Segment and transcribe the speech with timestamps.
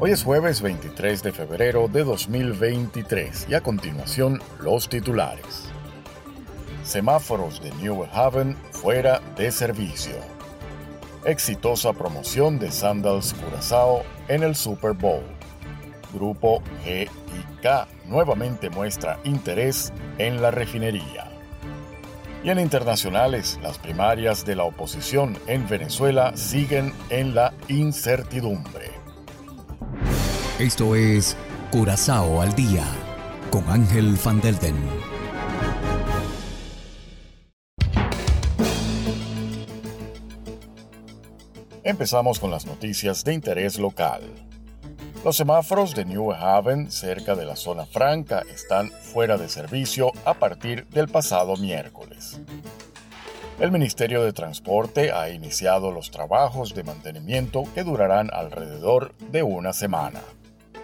[0.00, 5.70] Hoy es jueves 23 de febrero de 2023 y a continuación los titulares.
[6.82, 10.16] Semáforos de New Haven fuera de servicio.
[11.24, 15.22] Exitosa promoción de Sandals Curazao en el Super Bowl.
[16.12, 21.30] Grupo G y K nuevamente muestra interés en la refinería.
[22.42, 28.93] Y en internacionales, las primarias de la oposición en Venezuela siguen en la incertidumbre.
[30.60, 31.36] Esto es
[31.72, 32.84] Curazao al Día
[33.50, 34.76] con Ángel Van Delden.
[41.82, 44.22] Empezamos con las noticias de interés local.
[45.24, 50.34] Los semáforos de New Haven, cerca de la zona franca, están fuera de servicio a
[50.34, 52.40] partir del pasado miércoles.
[53.58, 59.72] El Ministerio de Transporte ha iniciado los trabajos de mantenimiento que durarán alrededor de una
[59.72, 60.20] semana.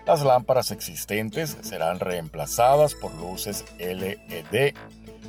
[0.06, 4.74] Las lámparas existentes serán reemplazadas por luces LED.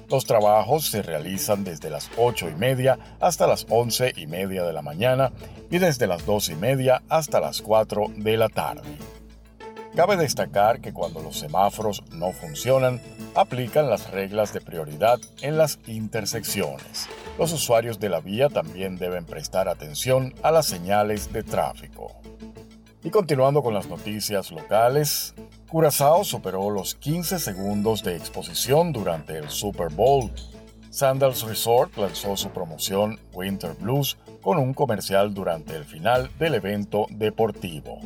[0.09, 4.73] Los trabajos se realizan desde las 8 y media hasta las 11 y media de
[4.73, 5.31] la mañana
[5.69, 8.97] y desde las 2 y media hasta las 4 de la tarde.
[9.95, 13.01] Cabe destacar que cuando los semáforos no funcionan,
[13.35, 17.09] aplican las reglas de prioridad en las intersecciones.
[17.37, 22.13] Los usuarios de la vía también deben prestar atención a las señales de tráfico.
[23.03, 25.33] Y continuando con las noticias locales,
[25.69, 30.29] Curazao superó los 15 segundos de exposición durante el Super Bowl.
[30.91, 37.07] Sandals Resort lanzó su promoción Winter Blues con un comercial durante el final del evento
[37.09, 38.01] deportivo.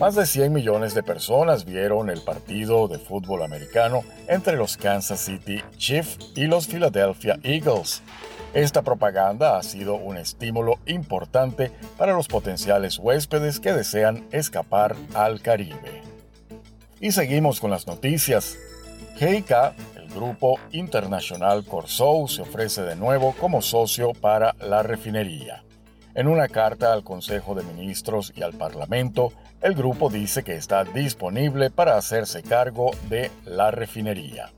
[0.00, 5.20] Más de 100 millones de personas vieron el partido de fútbol americano entre los Kansas
[5.20, 8.02] City Chiefs y los Philadelphia Eagles.
[8.58, 15.40] Esta propaganda ha sido un estímulo importante para los potenciales huéspedes que desean escapar al
[15.40, 16.02] Caribe.
[17.00, 18.58] Y seguimos con las noticias.
[19.16, 19.52] GIK,
[19.94, 25.62] el grupo internacional Corsou, se ofrece de nuevo como socio para la refinería.
[26.16, 29.32] En una carta al Consejo de Ministros y al Parlamento,
[29.62, 34.50] el grupo dice que está disponible para hacerse cargo de la refinería.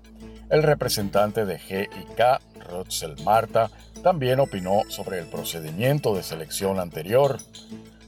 [0.50, 3.70] El representante de GIK, Rutzel Marta,
[4.02, 7.38] también opinó sobre el procedimiento de selección anterior.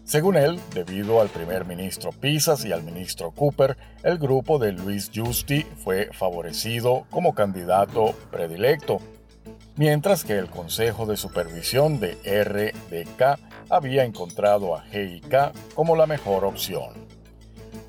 [0.04, 5.12] Según él, debido al primer ministro Pisas y al ministro Cooper, el grupo de Luis
[5.14, 8.98] Justi fue favorecido como candidato predilecto,
[9.76, 13.38] mientras que el Consejo de Supervisión de RDK
[13.70, 17.11] había encontrado a GIK como la mejor opción.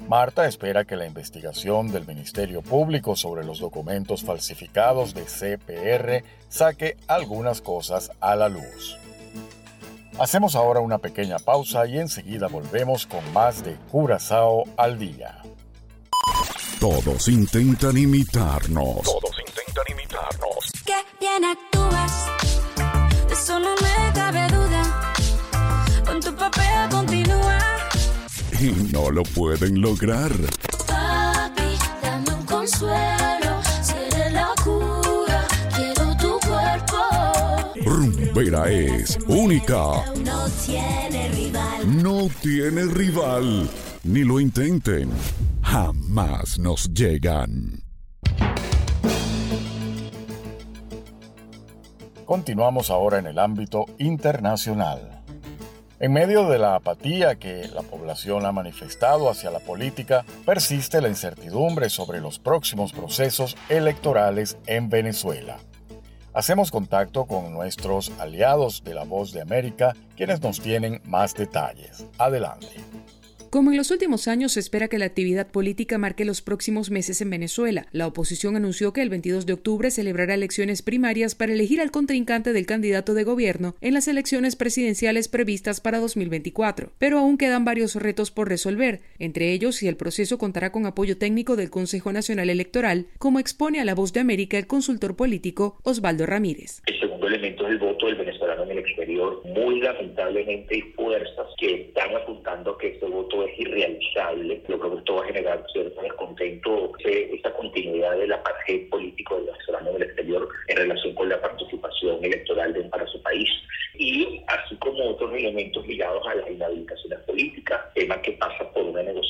[0.08, 6.98] Marta espera que la investigación del Ministerio Público sobre los documentos falsificados de CPR saque
[7.08, 8.98] algunas cosas a la luz.
[10.20, 15.42] Hacemos ahora una pequeña pausa y enseguida volvemos con más de Curazao al día.
[16.80, 19.02] Todos intentan imitarnos.
[19.04, 20.72] Todos intentan imitarnos.
[20.86, 21.46] Qué bien
[28.64, 30.32] Y no lo pueden lograr.
[30.88, 35.46] Papi, dame un consuelo, seré la cura.
[35.76, 36.96] Quiero tu cuerpo.
[37.84, 40.14] Rumbera es única.
[40.24, 42.02] No tiene rival.
[42.02, 43.70] No tiene rival.
[44.06, 45.10] Ni lo intenten.
[45.62, 47.84] Jamás nos llegan.
[52.24, 55.13] Continuamos ahora en el ámbito internacional.
[56.04, 61.08] En medio de la apatía que la población ha manifestado hacia la política, persiste la
[61.08, 65.60] incertidumbre sobre los próximos procesos electorales en Venezuela.
[66.34, 72.06] Hacemos contacto con nuestros aliados de La Voz de América, quienes nos tienen más detalles.
[72.18, 72.68] Adelante.
[73.54, 77.22] Como en los últimos años se espera que la actividad política marque los próximos meses
[77.22, 81.80] en Venezuela, la oposición anunció que el 22 de octubre celebrará elecciones primarias para elegir
[81.80, 86.94] al contrincante del candidato de gobierno en las elecciones presidenciales previstas para 2024.
[86.98, 91.20] Pero aún quedan varios retos por resolver, entre ellos si el proceso contará con apoyo
[91.20, 95.78] técnico del Consejo Nacional Electoral, como expone a la voz de América el consultor político
[95.84, 96.82] Osvaldo Ramírez.
[96.88, 99.44] El segundo elemento es el voto del venezolano en el exterior.
[99.46, 104.62] Muy lamentablemente hay fuerzas que están apuntando que este voto es irrealizable.
[104.68, 109.46] Yo creo que esto va a generar cierto descontento, esa continuidad del apartheid político del
[109.48, 113.50] venezolano en el exterior en relación con la participación electoral de, para su país
[113.96, 119.04] y así como otros elementos ligados a las inhabilitaciones políticas, tema que pasa por una
[119.04, 119.23] negociación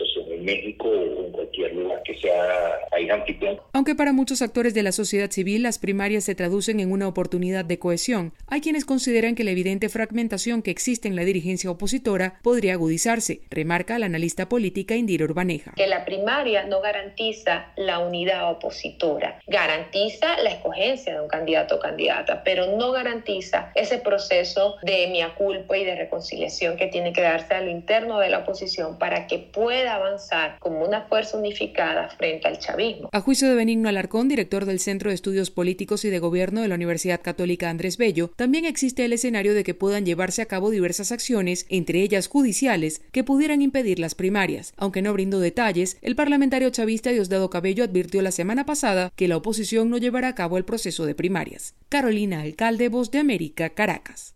[0.44, 3.60] en México o en cualquier lugar que sea país anfitrión.
[3.74, 7.66] Aunque para muchos actores de la sociedad civil las primarias se traducen en una oportunidad
[7.66, 12.40] de cohesión, hay quienes consideran que la evidente fragmentación que existe en la dirigencia opositora
[12.44, 15.74] podría agudizarse, remarca la analista política Indira Urbaneja.
[15.76, 21.80] Que la primaria no garantiza la unidad opositora, garantiza la escogencia de un candidato o
[21.80, 27.22] candidata, pero no garantiza ese proceso de mia culpa y de reconciliación que tiene que
[27.22, 32.10] darse a lo interno de la oposición para que pueda avanzar como una fuerza unificada
[32.10, 33.10] frente al chavismo.
[33.12, 36.68] A juicio de Benigno Alarcón, director del Centro de Estudios Políticos y de Gobierno de
[36.68, 40.70] la Universidad Católica Andrés Bello, también existe el escenario de que puedan llevarse a cabo
[40.70, 44.74] diversas acciones, entre ellas judiciales, que pudieran impedir las primarias.
[44.78, 49.38] Aunque no brindó detalles, el parlamentario chavista Diosdado Cabello advirtió la semana pasada que la
[49.38, 51.76] oposición no llevará a cabo el proceso de primarias.
[51.90, 54.36] Carolina Alcalde, Voz de América, Caracas.